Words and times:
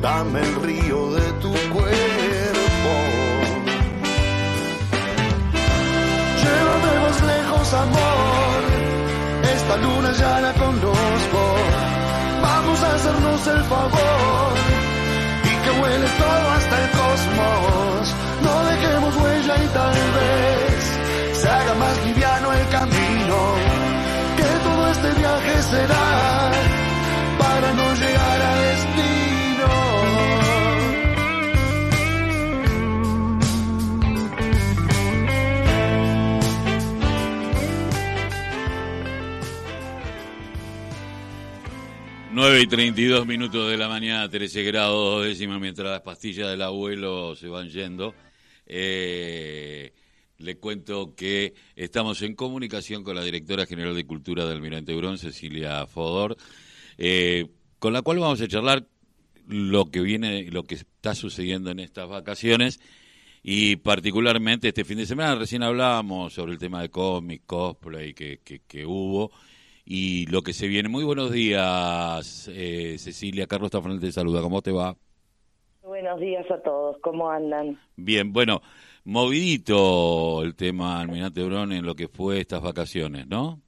dame 0.00 0.40
el 0.40 0.54
río 0.62 1.12
de 1.12 1.32
tu 1.42 1.52
cuerpo. 1.74 2.92
Llévame 6.42 6.92
más 7.04 7.18
lejos, 7.32 7.74
amor, 7.74 8.62
esta 9.54 9.76
luna 9.76 10.12
ya 10.12 10.40
la 10.40 10.52
conozco. 10.54 11.40
Vamos 12.42 12.82
a 12.82 12.94
hacernos 12.94 13.46
el 13.46 13.62
favor 13.64 14.52
y 15.44 15.54
que 15.62 15.70
huele 15.80 16.08
todo 16.18 16.50
hasta 16.50 16.59
9 42.40 42.62
y 42.62 42.66
32 42.66 43.26
minutos 43.26 43.70
de 43.70 43.76
la 43.76 43.86
mañana, 43.86 44.26
13 44.26 44.62
grados, 44.62 44.94
dos 44.94 45.24
décimas, 45.26 45.60
mientras 45.60 45.90
las 45.90 46.00
pastillas 46.00 46.48
del 46.48 46.62
abuelo 46.62 47.36
se 47.36 47.48
van 47.48 47.68
yendo. 47.68 48.14
Eh, 48.64 49.92
le 50.38 50.56
cuento 50.56 51.14
que 51.14 51.52
estamos 51.76 52.22
en 52.22 52.34
comunicación 52.34 53.04
con 53.04 53.14
la 53.14 53.22
directora 53.22 53.66
general 53.66 53.94
de 53.94 54.06
Cultura 54.06 54.46
del 54.46 54.56
Almirante 54.56 54.94
Brón, 54.94 55.18
Cecilia 55.18 55.86
Fodor, 55.86 56.38
eh, 56.96 57.46
con 57.78 57.92
la 57.92 58.00
cual 58.00 58.20
vamos 58.20 58.40
a 58.40 58.48
charlar 58.48 58.86
lo 59.46 59.90
que 59.90 60.00
viene, 60.00 60.50
lo 60.50 60.62
que 60.62 60.76
está 60.76 61.14
sucediendo 61.14 61.70
en 61.70 61.80
estas 61.80 62.08
vacaciones 62.08 62.80
y 63.42 63.76
particularmente 63.76 64.68
este 64.68 64.86
fin 64.86 64.96
de 64.96 65.04
semana. 65.04 65.34
Recién 65.34 65.62
hablábamos 65.62 66.32
sobre 66.32 66.52
el 66.52 66.58
tema 66.58 66.80
de 66.80 66.88
cómic, 66.88 67.42
cosplay 67.44 68.14
que 68.14 68.86
hubo 68.86 69.30
y 69.92 70.26
lo 70.26 70.42
que 70.42 70.52
se 70.52 70.68
viene. 70.68 70.88
Muy 70.88 71.02
buenos 71.02 71.32
días, 71.32 72.48
eh, 72.54 72.94
Cecilia. 72.96 73.48
Carlos 73.48 73.72
Tafanel 73.72 73.98
te 73.98 74.12
saluda. 74.12 74.40
¿Cómo 74.40 74.62
te 74.62 74.70
va? 74.70 74.94
Buenos 75.82 76.20
días 76.20 76.48
a 76.48 76.62
todos. 76.62 76.96
¿Cómo 77.00 77.28
andan? 77.28 77.76
Bien, 77.96 78.32
bueno, 78.32 78.62
movidito 79.02 80.44
el 80.44 80.54
tema 80.54 81.00
Almirante 81.00 81.42
Brón 81.42 81.72
en 81.72 81.84
lo 81.84 81.96
que 81.96 82.06
fue 82.06 82.38
estas 82.38 82.62
vacaciones, 82.62 83.26
¿no? 83.26 83.58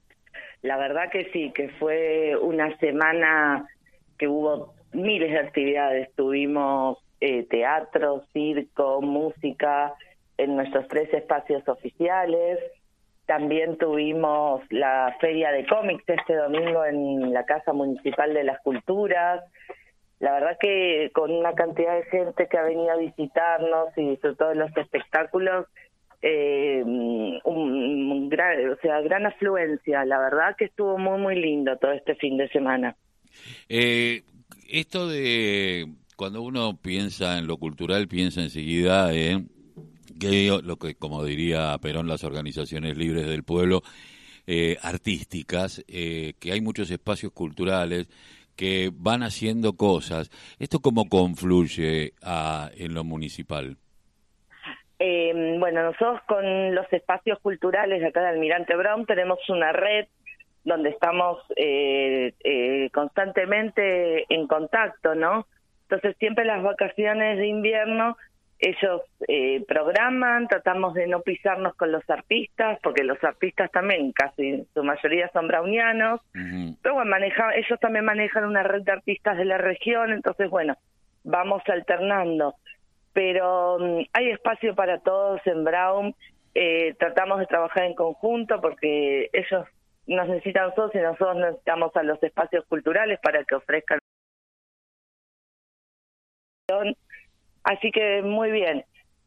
La 0.61 0.77
verdad 0.77 1.11
que 1.11 1.29
sí, 1.33 1.51
que 1.53 1.67
fue 1.77 2.37
una 2.41 2.73
semana 2.77 3.67
que 4.17 4.29
hubo 4.29 4.75
miles 4.93 5.29
de 5.29 5.39
actividades. 5.39 6.09
Tuvimos 6.15 6.99
eh, 7.19 7.43
teatro, 7.49 8.23
circo, 8.31 9.01
música 9.01 9.93
en 10.37 10.55
nuestros 10.55 10.87
tres 10.87 11.13
espacios 11.13 11.67
oficiales. 11.67 12.59
También 13.25 13.77
tuvimos 13.77 14.61
la 14.69 15.15
feria 15.21 15.51
de 15.51 15.65
cómics 15.65 16.03
este 16.07 16.35
domingo 16.35 16.83
en 16.85 17.31
la 17.33 17.45
Casa 17.45 17.71
Municipal 17.71 18.33
de 18.33 18.43
las 18.43 18.59
Culturas. 18.61 19.43
La 20.19 20.33
verdad 20.33 20.57
que 20.59 21.09
con 21.13 21.31
una 21.31 21.53
cantidad 21.53 21.95
de 21.95 22.03
gente 22.05 22.47
que 22.47 22.57
ha 22.57 22.63
venido 22.63 22.91
a 22.91 22.97
visitarnos 22.97 23.89
y 23.97 24.09
disfrutó 24.09 24.49
de 24.49 24.55
los 24.55 24.75
espectáculos, 24.75 25.67
eh, 26.21 26.81
un, 26.85 28.29
gran, 28.29 28.69
o 28.69 28.75
sea, 28.81 29.01
gran 29.01 29.25
afluencia. 29.25 30.05
La 30.05 30.19
verdad 30.19 30.55
que 30.57 30.65
estuvo 30.65 30.97
muy, 30.97 31.19
muy 31.19 31.35
lindo 31.35 31.77
todo 31.77 31.91
este 31.91 32.15
fin 32.15 32.37
de 32.37 32.49
semana. 32.49 32.95
Eh, 33.67 34.23
esto 34.69 35.07
de 35.07 35.87
cuando 36.15 36.41
uno 36.41 36.77
piensa 36.81 37.37
en 37.37 37.47
lo 37.47 37.57
cultural, 37.57 38.07
piensa 38.07 38.41
enseguida 38.41 39.13
en 39.13 39.49
que 40.19 40.59
lo 40.63 40.77
que, 40.77 40.95
como 40.95 41.23
diría 41.23 41.77
Perón, 41.81 42.07
las 42.07 42.23
organizaciones 42.23 42.97
libres 42.97 43.27
del 43.27 43.43
pueblo, 43.43 43.81
eh, 44.45 44.77
artísticas, 44.81 45.83
eh, 45.87 46.33
que 46.39 46.51
hay 46.51 46.61
muchos 46.61 46.91
espacios 46.91 47.31
culturales 47.31 48.09
que 48.55 48.91
van 48.93 49.23
haciendo 49.23 49.77
cosas. 49.77 50.29
¿Esto 50.59 50.79
cómo 50.79 51.07
confluye 51.07 52.13
a, 52.21 52.69
en 52.75 52.93
lo 52.93 53.03
municipal? 53.03 53.77
Eh, 54.99 55.55
bueno, 55.59 55.83
nosotros 55.83 56.21
con 56.27 56.75
los 56.75 56.91
espacios 56.91 57.39
culturales 57.39 58.01
de 58.01 58.07
acá 58.07 58.21
de 58.21 58.29
Almirante 58.29 58.75
Brown 58.75 59.05
tenemos 59.05 59.39
una 59.49 59.71
red 59.71 60.07
donde 60.63 60.89
estamos 60.89 61.39
eh, 61.55 62.89
constantemente 62.93 64.25
en 64.33 64.47
contacto, 64.47 65.15
¿no? 65.15 65.47
Entonces 65.83 66.15
siempre 66.19 66.45
las 66.45 66.63
vacaciones 66.63 67.37
de 67.37 67.47
invierno 67.47 68.17
ellos 68.63 69.01
eh, 69.27 69.61
programan, 69.67 70.47
tratamos 70.47 70.93
de 70.93 71.07
no 71.07 71.21
pisarnos 71.21 71.75
con 71.75 71.91
los 71.91 72.09
artistas, 72.09 72.79
porque 72.81 73.03
los 73.03 73.21
artistas 73.21 73.69
también, 73.71 74.13
casi 74.13 74.65
su 74.73 74.83
mayoría 74.83 75.29
son 75.33 75.49
brownianos, 75.49 76.21
pero 76.81 76.95
bueno, 76.95 77.11
maneja, 77.11 77.53
ellos 77.55 77.77
también 77.81 78.05
manejan 78.05 78.45
una 78.45 78.63
red 78.63 78.83
de 78.83 78.93
artistas 78.93 79.37
de 79.37 79.43
la 79.43 79.57
región, 79.57 80.13
entonces 80.13 80.49
bueno, 80.49 80.77
vamos 81.25 81.61
alternando. 81.67 82.55
Pero 83.11 83.75
um, 83.75 84.05
hay 84.13 84.29
espacio 84.29 84.73
para 84.75 84.99
todos 84.99 85.41
en 85.45 85.65
Brown, 85.65 86.15
eh, 86.55 86.95
tratamos 86.97 87.39
de 87.39 87.47
trabajar 87.47 87.83
en 87.83 87.95
conjunto 87.95 88.61
porque 88.61 89.29
ellos 89.33 89.67
nos 90.07 90.29
necesitan 90.29 90.63
a 90.63 90.67
nosotros 90.67 90.95
y 90.95 90.99
nosotros 90.99 91.35
necesitamos 91.35 91.95
a 91.97 92.03
los 92.03 92.23
espacios 92.23 92.65
culturales 92.67 93.19
para 93.21 93.43
que 93.43 93.55
ofrezcan 93.55 93.99
Así 97.63 97.91
que 97.91 98.21
muy 98.21 98.51
bien. 98.51 98.83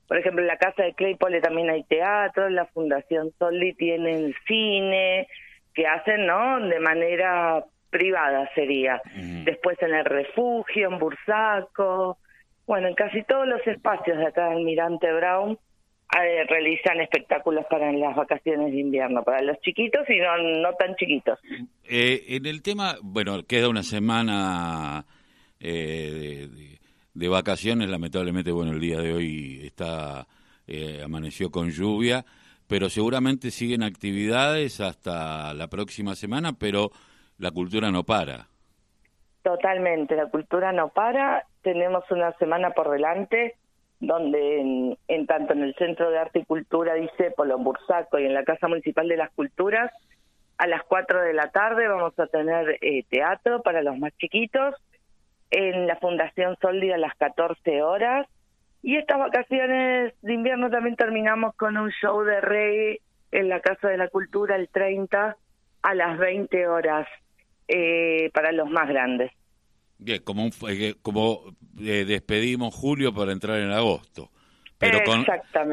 Por 0.09 0.19
ejemplo, 0.19 0.43
en 0.43 0.49
la 0.49 0.57
casa 0.57 0.85
de 0.85 0.95
Claypole 0.95 1.41
también 1.41 1.69
hay 1.71 1.83
teatro, 1.85 2.49
la 2.49 2.67
Fundación 2.67 3.33
Soldi 3.39 3.73
tienen 3.75 4.35
cine, 4.47 5.27
que 5.75 5.87
hacen, 5.87 6.27
¿no? 6.27 6.61
De 6.61 6.79
manera 6.79 7.65
privada 7.91 8.49
sería. 8.55 9.01
Después 9.45 9.81
en 9.83 9.95
el 9.95 10.05
refugio, 10.05 10.89
en 10.89 10.99
Bursaco. 10.99 12.19
Bueno, 12.67 12.89
en 12.89 12.95
casi 12.95 13.23
todos 13.25 13.47
los 13.47 13.65
espacios 13.67 14.19
de 14.19 14.27
acá 14.27 14.49
de 14.49 14.57
Almirante 14.57 15.13
Brown 15.13 15.59
eh, 16.15 16.45
realizan 16.49 17.01
espectáculos 17.01 17.65
para 17.69 17.93
las 17.93 18.15
vacaciones 18.15 18.73
de 18.73 18.81
invierno, 18.81 19.23
para 19.23 19.43
los 19.43 19.61
chiquitos 19.61 20.09
y 20.09 20.19
no, 20.19 20.39
no 20.61 20.73
tan 20.75 20.95
chiquitos. 20.97 21.39
Eh, 21.89 22.25
en 22.29 22.47
el 22.47 22.63
tema, 22.63 22.97
bueno, 23.03 23.45
queda 23.45 23.69
una 23.69 23.83
semana 23.83 25.05
eh, 25.61 26.11
de, 26.13 26.49
de 26.49 26.66
vacaciones, 27.29 27.89
lamentablemente, 27.89 28.53
bueno, 28.53 28.73
el 28.73 28.81
día 28.81 29.01
de 29.01 29.13
hoy 29.13 29.61
está 29.65 30.27
eh, 30.67 31.01
amaneció 31.05 31.51
con 31.51 31.71
lluvia, 31.71 32.25
pero 32.69 32.89
seguramente 32.89 33.51
siguen 33.51 33.83
actividades 33.83 34.81
hasta 34.81 35.55
la 35.55 35.69
próxima 35.69 36.15
semana, 36.15 36.53
pero 36.59 36.91
la 37.39 37.51
cultura 37.51 37.91
no 37.91 38.05
para. 38.05 38.49
Totalmente, 39.43 40.17
la 40.17 40.27
cultura 40.27 40.73
no 40.73 40.89
para. 40.89 41.45
Tenemos 41.63 42.05
una 42.11 42.33
semana 42.39 42.71
por 42.71 42.91
delante 42.91 43.55
donde 44.01 44.61
en, 44.61 44.99
en 45.09 45.27
tanto 45.27 45.53
en 45.53 45.63
el 45.63 45.75
Centro 45.77 46.11
de 46.11 46.19
Arte 46.19 46.41
y 46.41 46.45
Cultura 46.45 46.95
Disépolo, 46.95 47.57
en 47.57 47.65
Bursaco 47.65 48.19
y 48.19 48.27
en 48.27 48.35
la 48.35 48.45
Casa 48.45 48.69
Municipal 48.69 49.09
de 49.09 49.17
las 49.17 49.31
Culturas, 49.31 49.91
a 50.59 50.67
las 50.67 50.83
4 50.85 51.23
de 51.23 51.35
la 51.35 51.51
tarde 51.51 51.87
vamos 51.87 52.19
a 52.19 52.27
tener 52.27 52.79
eh, 52.81 53.05
teatro 53.09 53.63
para 53.63 53.83
los 53.83 53.99
más 53.99 54.13
chiquitos 54.19 54.75
en 55.51 55.87
la 55.87 55.97
Fundación 55.97 56.57
Soldi 56.61 56.91
a 56.91 56.99
las 56.99 57.15
14 57.17 57.83
horas. 57.83 58.27
Y 58.83 58.97
estas 58.97 59.19
vacaciones 59.19 60.15
de 60.23 60.35
invierno 60.35 60.71
también 60.71 60.97
terminamos 60.97 61.55
con 61.57 61.77
un 61.77 61.91
show 61.91 62.23
de 62.23 62.41
reggae 62.41 63.01
en 63.33 63.49
la 63.49 63.61
Casa 63.61 63.89
de 63.89 63.97
la 63.97 64.09
Cultura 64.09 64.57
el 64.57 64.69
30 64.69 65.37
a 65.83 65.95
las 65.95 66.19
20 66.19 66.69
horas 66.69 67.07
eh, 67.69 68.31
para 68.33 68.53
los 68.53 68.71
más 68.71 68.89
grandes. 68.89 69.33
Bien, 69.99 70.23
como, 70.23 70.45
un, 70.45 70.53
eh, 70.69 70.95
como 71.03 71.41
eh, 71.81 72.05
despedimos 72.07 72.75
julio 72.75 73.15
para 73.15 73.33
entrar 73.33 73.59
en 73.59 73.71
agosto 73.71 74.31
pero 74.79 75.03
con, 75.05 75.25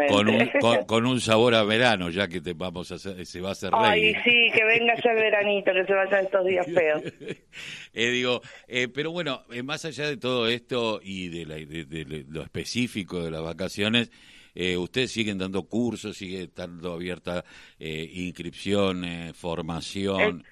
con, 0.07 0.29
un, 0.29 0.50
con, 0.85 1.05
un 1.05 1.19
sabor 1.19 1.55
a 1.55 1.63
verano, 1.63 2.09
ya 2.09 2.27
que 2.27 2.39
te 2.39 2.53
vamos 2.53 2.91
a 2.91 2.95
hacer, 2.95 3.25
se 3.25 3.41
va 3.41 3.50
a 3.50 3.51
hacer 3.51 3.71
Ay, 3.73 4.15
sí, 4.23 4.50
que 4.53 4.63
venga 4.63 4.95
ya 4.95 5.11
el 5.11 5.17
veranito, 5.17 5.73
que 5.73 5.85
se 5.85 5.94
vayan 5.94 6.25
estos 6.25 6.45
días 6.45 6.65
feos. 6.65 7.03
eh, 7.94 8.09
digo, 8.09 8.41
eh, 8.67 8.88
pero 8.88 9.11
bueno, 9.11 9.44
eh, 9.51 9.61
más 9.61 9.83
allá 9.85 10.07
de 10.07 10.17
todo 10.17 10.47
esto 10.47 11.00
y 11.03 11.27
de, 11.29 11.45
la, 11.45 11.55
de, 11.55 11.85
de 11.85 12.25
lo 12.29 12.44
específico 12.44 13.21
de 13.21 13.31
las 13.31 13.44
vacaciones, 13.44 14.09
eh, 14.55 14.77
ustedes 14.77 15.11
siguen 15.11 15.38
dando 15.38 15.63
cursos, 15.63 16.15
sigue 16.15 16.44
estando 16.44 16.94
abierta 16.94 17.44
eh, 17.79 18.07
inscripciones, 18.13 19.35
formación. 19.35 20.44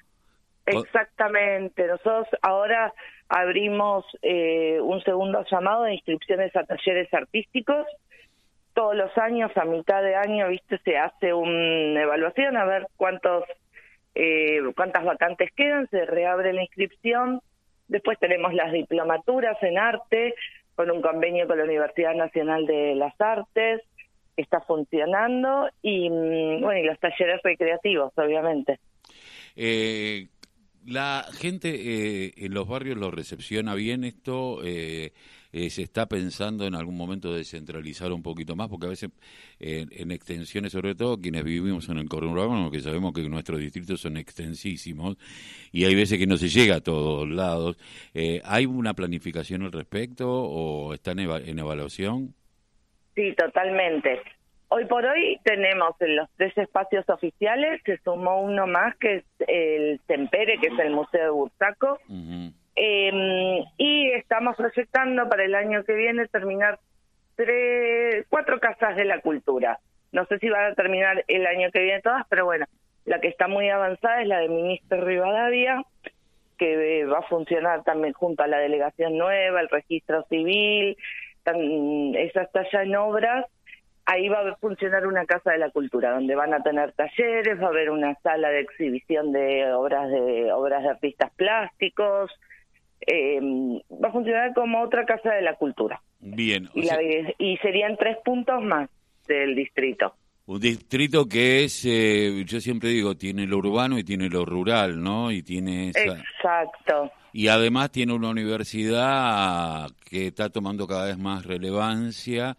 Exactamente, 0.66 1.88
nosotros 1.88 2.28
ahora 2.42 2.94
abrimos 3.30 4.06
eh, 4.22 4.80
un 4.82 5.02
segundo 5.04 5.44
llamado 5.50 5.84
de 5.84 5.96
inscripciones 5.96 6.56
a 6.56 6.64
talleres 6.64 7.14
artísticos 7.14 7.86
todos 8.74 8.96
los 8.96 9.16
años, 9.18 9.52
a 9.56 9.66
mitad 9.66 10.02
de 10.02 10.16
año, 10.16 10.48
viste, 10.48 10.80
se 10.84 10.98
hace 10.98 11.34
una 11.34 12.02
evaluación 12.02 12.58
a 12.58 12.66
ver 12.66 12.88
cuántos 12.98 13.44
eh, 14.14 14.60
cuántas 14.76 15.06
vacantes 15.06 15.52
quedan, 15.56 15.88
se 15.90 16.06
reabre 16.06 16.54
la 16.54 16.62
inscripción. 16.62 17.42
Después 17.88 18.20
tenemos 18.20 18.54
las 18.54 18.72
diplomaturas 18.72 19.58
en 19.62 19.78
arte, 19.78 20.36
con 20.76 20.92
un 20.92 21.02
convenio 21.02 21.48
con 21.48 21.58
la 21.58 21.64
Universidad 21.64 22.16
Nacional 22.16 22.66
de 22.66 22.96
las 22.96 23.14
Artes, 23.20 23.82
que 24.36 24.42
está 24.42 24.62
funcionando, 24.62 25.70
y 25.82 26.10
mm, 26.10 26.62
bueno, 26.62 26.80
y 26.80 26.84
los 26.84 27.00
talleres 27.00 27.42
recreativos, 27.44 28.12
obviamente. 28.16 28.80
Eh, 29.56 30.28
la 30.86 31.26
gente 31.34 31.70
eh, 31.70 32.34
en 32.38 32.54
los 32.54 32.68
barrios 32.68 32.98
lo 32.98 33.12
recepciona 33.12 33.76
bien 33.76 34.04
esto. 34.04 34.62
Eh, 34.64 35.12
eh, 35.52 35.70
se 35.70 35.84
está 35.84 36.06
pensando 36.08 36.66
en 36.66 36.76
algún 36.76 36.96
momento 36.96 37.34
descentralizar 37.34 38.12
un 38.12 38.24
poquito 38.24 38.56
más, 38.56 38.70
porque 38.70 38.88
a 38.88 38.90
veces 38.90 39.10
en 39.60 40.12
extensiones, 40.12 40.72
sobre 40.72 40.96
todo 40.96 41.18
quienes 41.18 41.44
vivimos 41.44 41.88
en 41.90 41.98
el 41.98 42.10
conurbano, 42.10 42.72
que 42.72 42.80
sabemos 42.80 43.14
que 43.14 43.28
nuestros 43.30 43.60
distritos 43.60 44.02
son 44.02 44.18
extensísimos 44.18 45.18
y 45.72 45.86
hay 45.86 45.96
veces 45.96 46.18
que 46.18 46.28
no 46.28 46.38
se 46.38 46.50
llega 46.50 46.78
a 46.78 46.82
todos 46.82 47.30
lados. 47.30 47.78
¿Hay 48.44 48.66
una 48.66 48.94
planificación 48.94 49.64
al 49.64 49.72
respecto 49.72 50.30
o 50.30 50.94
están 50.94 51.20
en 51.20 51.60
evaluación? 51.60 52.34
Sí, 53.16 53.34
totalmente. 53.36 54.22
Hoy 54.70 54.86
por 54.86 55.06
hoy 55.06 55.38
tenemos 55.44 56.00
en 56.00 56.16
los 56.16 56.30
tres 56.38 56.58
espacios 56.58 57.04
oficiales, 57.10 57.82
se 57.86 57.98
sumó 58.06 58.42
uno 58.42 58.68
más 58.68 58.96
que 58.96 59.16
es 59.16 59.24
el 59.46 60.00
Tempere, 60.08 60.60
que 60.60 60.68
es 60.68 60.80
el 60.80 60.92
Museo 60.92 61.24
de 61.26 61.30
Bursaco, 61.30 62.00
y 62.74 63.66
estamos 64.32 64.56
proyectando 64.56 65.28
para 65.28 65.44
el 65.44 65.54
año 65.54 65.84
que 65.84 65.94
viene 65.94 66.26
terminar 66.30 66.80
tres, 67.36 68.26
cuatro 68.30 68.62
casas 68.62 68.96
de 68.96 69.04
la 69.04 69.20
cultura. 69.20 69.80
No 70.14 70.26
sé 70.28 70.40
si 70.40 70.48
van 70.50 70.72
a 70.72 70.74
terminar 70.74 71.26
el 71.28 71.46
año 71.46 71.70
que 71.70 71.82
viene 71.82 72.02
todas, 72.02 72.26
pero 72.30 72.46
bueno, 72.46 72.66
la 73.04 73.20
que 73.20 73.28
está 73.28 73.50
muy 73.50 73.70
avanzada 73.70 74.22
es 74.22 74.30
la 74.30 74.40
de 74.40 74.48
Ministro 74.48 75.04
Rivadavia, 75.04 75.84
que 76.58 77.04
va 77.04 77.20
a 77.20 77.24
funcionar 77.24 77.84
también 77.84 78.14
junto 78.14 78.42
a 78.42 78.48
la 78.48 78.60
delegación 78.60 79.18
nueva, 79.18 79.60
el 79.60 79.68
registro 79.68 80.24
civil, 80.30 80.96
esa 81.44 82.44
está 82.44 82.66
ya 82.72 82.84
en 82.84 82.96
obras 82.96 83.46
ahí 84.06 84.28
va 84.30 84.40
a 84.40 84.56
funcionar 84.56 85.06
una 85.08 85.26
casa 85.26 85.52
de 85.52 85.60
la 85.60 85.70
cultura 85.70 86.12
donde 86.12 86.36
van 86.36 86.54
a 86.54 86.64
tener 86.64 86.92
talleres, 86.94 87.62
va 87.62 87.68
a 87.68 87.70
haber 87.70 87.90
una 87.90 88.16
sala 88.16 88.50
de 88.50 88.62
exhibición 88.62 89.32
de 89.32 89.72
obras 89.74 90.10
de 90.10 90.52
obras 90.52 90.84
de 90.84 90.90
artistas 90.90 91.32
plásticos, 91.36 92.32
eh, 93.06 93.40
va 93.92 94.10
a 94.10 94.12
funcionar 94.12 94.54
como 94.54 94.82
otra 94.82 95.06
casa 95.06 95.34
de 95.34 95.42
la 95.42 95.56
cultura. 95.56 96.02
Bien. 96.20 96.70
Y, 96.74 96.88
y, 97.40 97.58
serían 97.58 97.98
tres 97.98 98.18
puntos 98.24 98.62
más 98.64 98.90
del 99.28 99.56
distrito. 99.56 100.16
Un 100.46 100.60
distrito 100.60 101.28
que 101.28 101.64
es, 101.64 101.86
eh, 101.86 102.44
yo 102.46 102.60
siempre 102.60 102.90
digo, 102.90 103.16
tiene 103.16 103.48
lo 103.48 103.58
urbano 103.58 103.98
y 103.98 104.04
tiene 104.04 104.30
lo 104.30 104.46
rural, 104.46 105.02
¿no? 105.02 105.32
Y 105.32 105.44
tiene 105.44 105.90
Exacto. 105.90 107.12
Y 107.34 107.48
además 107.48 107.92
tiene 107.92 108.14
una 108.14 108.30
universidad 108.30 109.90
que 110.04 110.28
está 110.28 110.50
tomando 110.50 110.88
cada 110.88 111.06
vez 111.06 111.18
más 111.18 111.46
relevancia 111.46 112.58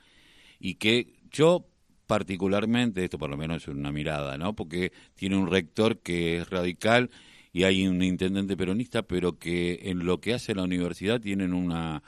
y 0.59 0.77
que 0.77 1.09
yo 1.31 1.67
particularmente, 2.07 3.05
esto 3.05 3.19
por 3.19 3.31
lo 3.31 3.37
menos 3.37 3.63
es 3.63 3.69
una 3.69 3.93
mirada, 3.93 4.39
¿no? 4.39 4.55
Porque 4.55 4.93
tiene 5.15 5.37
un 5.37 5.51
rector 5.51 5.99
que 5.99 6.39
es 6.39 6.51
radical 6.51 7.11
y 7.53 7.65
hay 7.65 7.87
un 7.87 8.03
intendente 8.03 8.57
peronista, 8.57 9.03
pero 9.03 9.39
que 9.39 9.91
en 9.91 10.07
lo 10.07 10.19
que 10.19 10.35
hace 10.35 10.55
la 10.55 10.63
universidad 10.63 11.21
tienen 11.21 11.53
una 11.53 12.03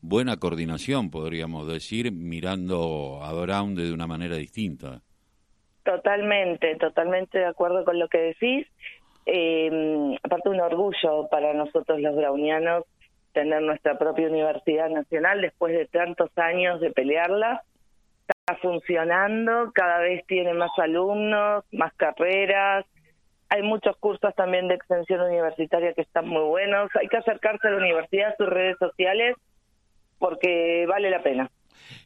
buena 0.00 0.38
coordinación, 0.38 1.10
podríamos 1.10 1.68
decir, 1.68 2.12
mirando 2.12 3.20
a 3.22 3.32
Brown 3.32 3.74
de 3.74 3.92
una 3.92 4.06
manera 4.06 4.36
distinta. 4.36 5.02
Totalmente, 5.82 6.76
totalmente 6.76 7.38
de 7.38 7.46
acuerdo 7.46 7.84
con 7.84 7.98
lo 7.98 8.08
que 8.08 8.18
decís. 8.18 8.66
Eh, 9.26 10.16
aparte 10.22 10.48
un 10.48 10.60
orgullo 10.60 11.28
para 11.30 11.52
nosotros 11.52 12.00
los 12.00 12.14
brownianos 12.14 12.84
tener 13.32 13.60
nuestra 13.60 13.98
propia 13.98 14.28
universidad 14.28 14.88
nacional 14.88 15.42
después 15.42 15.76
de 15.76 15.86
tantos 15.86 16.30
años 16.36 16.80
de 16.80 16.90
pelearla 16.90 17.62
está 18.20 18.56
funcionando, 18.62 19.72
cada 19.74 19.98
vez 19.98 20.24
tiene 20.26 20.54
más 20.54 20.70
alumnos, 20.78 21.64
más 21.72 21.92
carreras, 21.94 22.86
hay 23.48 23.62
muchos 23.62 23.96
cursos 23.98 24.34
también 24.34 24.68
de 24.68 24.74
extensión 24.74 25.20
universitaria 25.20 25.92
que 25.92 26.02
están 26.02 26.28
muy 26.28 26.42
buenos, 26.42 26.90
hay 27.00 27.08
que 27.08 27.16
acercarse 27.16 27.68
a 27.68 27.70
la 27.70 27.78
universidad, 27.78 28.32
a 28.32 28.36
sus 28.36 28.48
redes 28.48 28.76
sociales, 28.78 29.36
porque 30.18 30.86
vale 30.88 31.10
la 31.10 31.22
pena. 31.22 31.50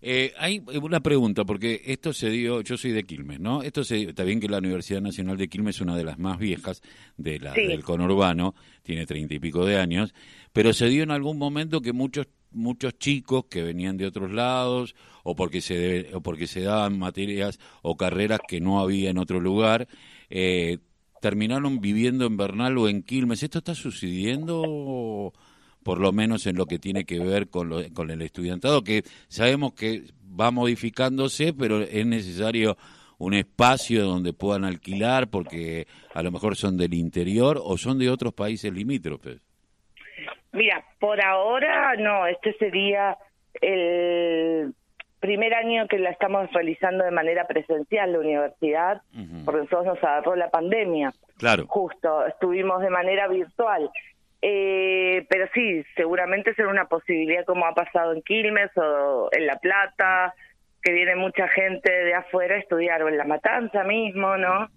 Eh, 0.03 0.33
hay 0.39 0.63
una 0.83 1.01
pregunta, 1.01 1.45
porque 1.45 1.81
esto 1.87 2.13
se 2.13 2.31
dio, 2.31 2.61
yo 2.61 2.77
soy 2.77 2.93
de 2.93 3.05
Quilmes, 3.05 3.41
¿no? 3.41 3.63
Esto 3.63 3.85
se, 3.85 4.03
está 4.03 4.25
bien 4.25 4.41
que 4.41 4.49
la 4.49 4.59
Universidad 4.59 5.01
Nacional 5.01 5.37
de 5.37 5.49
Quilmes 5.49 5.77
es 5.77 5.81
una 5.81 5.97
de 5.97 6.05
las 6.05 6.19
más 6.19 6.39
viejas 6.39 6.83
de 7.17 7.39
la, 7.39 7.53
del 7.53 7.83
conurbano, 7.85 8.55
tiene 8.83 9.07
treinta 9.07 9.35
y 9.35 9.39
pico 9.39 9.65
de 9.65 9.79
años, 9.79 10.15
pero 10.53 10.73
se 10.73 10.89
dio 10.89 11.03
en 11.03 11.11
algún 11.11 11.39
momento 11.39 11.81
que 11.81 11.93
muchos 11.93 12.29
muchos 12.53 12.99
chicos 12.99 13.45
que 13.49 13.63
venían 13.63 13.97
de 13.97 14.07
otros 14.07 14.33
lados 14.33 14.97
o 15.23 15.37
porque 15.37 15.61
se 15.61 16.13
o 16.15 16.21
porque 16.21 16.49
se 16.49 16.63
daban 16.63 16.99
materias 16.99 17.61
o 17.83 17.97
carreras 17.97 18.41
que 18.49 18.61
no 18.61 18.81
había 18.81 19.11
en 19.11 19.19
otro 19.19 19.39
lugar 19.39 19.87
eh, 20.31 20.79
terminaron 21.20 21.81
viviendo 21.81 22.26
en 22.26 22.37
Bernal 22.37 22.78
o 22.78 22.88
en 22.88 23.02
Quilmes. 23.02 23.43
Esto 23.43 23.58
está 23.58 23.75
sucediendo 23.75 25.32
por 25.82 25.99
lo 25.99 26.12
menos 26.12 26.46
en 26.46 26.56
lo 26.56 26.67
que 26.67 26.78
tiene 26.78 27.05
que 27.05 27.20
ver 27.20 27.49
con, 27.49 27.88
con 27.94 28.11
el 28.11 28.20
estudiantado 28.22 28.82
que 28.82 29.02
sabemos 29.28 29.72
que 29.72 30.05
va 30.38 30.50
modificándose 30.50 31.55
pero 31.55 31.81
es 31.81 32.05
necesario 32.05 32.76
un 33.20 33.34
espacio 33.34 34.05
donde 34.05 34.32
puedan 34.32 34.64
alquilar 34.64 35.28
porque 35.28 35.87
a 36.14 36.22
lo 36.22 36.32
mejor 36.32 36.56
son 36.56 36.76
del 36.76 36.94
interior 36.94 37.61
o 37.62 37.76
son 37.76 37.99
de 37.99 38.11
otros 38.11 38.32
países 38.32 38.72
limítrofes. 38.72 39.40
Mira, 40.52 40.82
por 40.99 41.22
ahora 41.22 41.94
no, 41.96 42.26
este 42.26 42.55
sería 42.55 43.17
el 43.61 44.75
primer 45.20 45.55
año 45.55 45.87
que 45.87 45.99
la 45.99 46.11
estamos 46.11 46.50
realizando 46.52 47.05
de 47.05 47.11
manera 47.11 47.46
presencial 47.46 48.12
la 48.12 48.19
universidad, 48.19 49.02
porque 49.44 49.61
nosotros 49.61 49.87
nos 49.87 50.05
agarró 50.05 50.34
la 50.34 50.50
pandemia. 50.50 51.12
Claro. 51.38 51.67
Justo, 51.69 52.26
estuvimos 52.26 52.81
de 52.81 52.90
manera 52.90 53.28
virtual. 53.28 53.90
Eh, 54.43 55.26
pero 55.28 55.46
sí, 55.52 55.84
seguramente 55.94 56.55
será 56.55 56.69
una 56.69 56.87
posibilidad 56.87 57.44
como 57.44 57.67
ha 57.67 57.75
pasado 57.75 58.14
en 58.14 58.22
Quilmes 58.22 58.70
o 58.76 59.28
en 59.32 59.46
La 59.46 59.56
Plata, 59.56 60.34
que 60.82 60.93
viene 60.93 61.14
mucha 61.14 61.46
gente 61.49 61.93
de 61.93 62.14
afuera 62.14 62.55
a 62.55 62.58
estudiar, 62.58 63.02
o 63.02 63.08
en 63.08 63.19
La 63.19 63.25
Matanza 63.25 63.84
mismo, 63.84 64.38
¿no? 64.38 64.70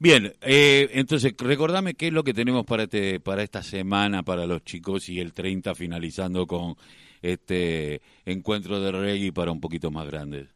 Bien, 0.00 0.32
eh, 0.42 0.88
entonces 0.92 1.34
recordame 1.36 1.94
qué 1.94 2.06
es 2.06 2.12
lo 2.12 2.22
que 2.22 2.32
tenemos 2.32 2.64
para 2.64 2.84
este 2.84 3.18
para 3.18 3.42
esta 3.42 3.62
semana 3.62 4.22
para 4.22 4.46
los 4.46 4.62
chicos 4.62 5.08
y 5.08 5.20
el 5.20 5.34
30 5.34 5.74
finalizando 5.74 6.46
con 6.46 6.76
este 7.20 8.00
encuentro 8.24 8.80
de 8.80 8.92
reggae 8.92 9.32
para 9.32 9.50
un 9.50 9.60
poquito 9.60 9.90
más 9.90 10.08
grandes. 10.08 10.46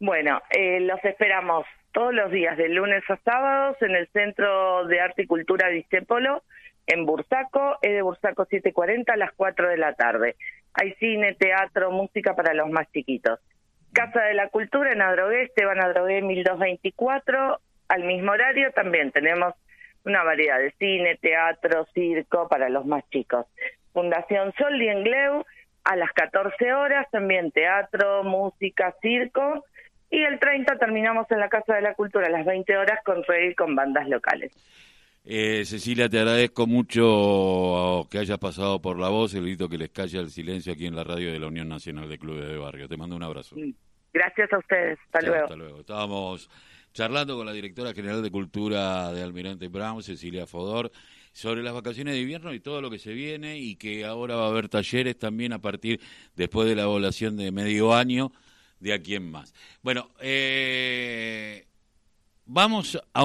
Bueno, 0.00 0.42
eh, 0.50 0.80
los 0.80 1.02
esperamos 1.04 1.64
todos 1.92 2.12
los 2.12 2.30
días, 2.30 2.58
de 2.58 2.68
lunes 2.68 3.02
a 3.08 3.16
sábados, 3.24 3.76
en 3.80 3.92
el 3.92 4.08
Centro 4.08 4.86
de 4.86 5.00
Arte 5.00 5.22
y 5.22 5.26
Cultura 5.26 5.68
Discépolo, 5.68 6.42
en 6.86 7.06
Bursaco, 7.06 7.78
es 7.80 7.92
de 7.92 8.02
Bursaco 8.02 8.44
740 8.44 9.12
a 9.12 9.16
las 9.16 9.32
4 9.34 9.70
de 9.70 9.78
la 9.78 9.94
tarde. 9.94 10.36
Hay 10.74 10.92
cine, 10.94 11.34
teatro, 11.34 11.90
música 11.90 12.36
para 12.36 12.52
los 12.52 12.68
más 12.68 12.90
chiquitos. 12.92 13.40
Casa 13.92 14.20
de 14.24 14.34
la 14.34 14.48
Cultura 14.50 14.92
en 14.92 15.00
Adrogué, 15.00 15.44
Esteban 15.44 15.80
Adrogué 15.80 16.20
1224, 16.20 17.60
al 17.88 18.04
mismo 18.04 18.32
horario 18.32 18.72
también 18.72 19.12
tenemos 19.12 19.54
una 20.04 20.22
variedad 20.22 20.58
de 20.58 20.72
cine, 20.78 21.16
teatro, 21.20 21.86
circo 21.92 22.48
para 22.48 22.68
los 22.68 22.86
más 22.86 23.08
chicos. 23.10 23.46
Fundación 23.92 24.52
Sol 24.56 24.80
y 24.80 24.88
Engleu 24.88 25.44
a 25.84 25.96
las 25.96 26.12
14 26.12 26.72
horas, 26.72 27.06
también 27.10 27.50
teatro, 27.50 28.24
música, 28.24 28.94
circo. 29.00 29.64
Y 30.10 30.22
el 30.22 30.38
30 30.38 30.78
terminamos 30.78 31.26
en 31.30 31.40
la 31.40 31.48
Casa 31.48 31.74
de 31.74 31.82
la 31.82 31.94
Cultura 31.94 32.26
a 32.26 32.30
las 32.30 32.44
20 32.44 32.76
horas 32.76 33.00
con 33.04 33.24
reggae 33.24 33.54
con 33.54 33.74
bandas 33.74 34.08
locales. 34.08 34.52
Eh, 35.24 35.64
Cecilia, 35.64 36.08
te 36.08 36.20
agradezco 36.20 36.68
mucho 36.68 38.06
que 38.08 38.18
hayas 38.18 38.38
pasado 38.38 38.80
por 38.80 38.96
la 38.96 39.08
voz, 39.08 39.34
el 39.34 39.42
grito 39.42 39.68
que 39.68 39.76
les 39.76 39.90
calla 39.90 40.20
el 40.20 40.30
silencio 40.30 40.72
aquí 40.72 40.86
en 40.86 40.94
la 40.94 41.02
radio 41.02 41.32
de 41.32 41.40
la 41.40 41.48
Unión 41.48 41.68
Nacional 41.68 42.08
de 42.08 42.16
Clubes 42.16 42.46
de 42.46 42.56
Barrio. 42.56 42.88
Te 42.88 42.96
mando 42.96 43.16
un 43.16 43.24
abrazo. 43.24 43.56
Gracias 44.12 44.52
a 44.52 44.58
ustedes. 44.58 44.98
Hasta 45.06 45.20
luego. 45.22 45.44
Hasta 45.44 45.56
luego. 45.56 45.80
Estábamos 45.80 46.48
charlando 46.96 47.36
con 47.36 47.44
la 47.44 47.52
directora 47.52 47.92
general 47.92 48.22
de 48.22 48.30
Cultura 48.30 49.12
de 49.12 49.22
Almirante 49.22 49.68
Brown, 49.68 50.02
Cecilia 50.02 50.46
Fodor, 50.46 50.90
sobre 51.30 51.62
las 51.62 51.74
vacaciones 51.74 52.14
de 52.14 52.22
invierno 52.22 52.54
y 52.54 52.60
todo 52.60 52.80
lo 52.80 52.90
que 52.90 52.98
se 52.98 53.12
viene 53.12 53.58
y 53.58 53.76
que 53.76 54.06
ahora 54.06 54.34
va 54.36 54.46
a 54.46 54.48
haber 54.48 54.70
talleres 54.70 55.18
también 55.18 55.52
a 55.52 55.60
partir, 55.60 56.00
después 56.36 56.66
de 56.66 56.74
la 56.74 56.84
evaluación 56.84 57.36
de 57.36 57.52
medio 57.52 57.92
año, 57.94 58.32
de 58.80 58.94
aquí 58.94 59.14
en 59.14 59.30
más. 59.30 59.52
Bueno, 59.82 60.08
eh, 60.20 61.66
vamos 62.46 62.98
a 63.12 63.24